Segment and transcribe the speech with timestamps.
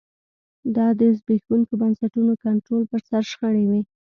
[0.75, 3.81] دا د زبېښونکو بنسټونو کنټرول پر سر شخړې وې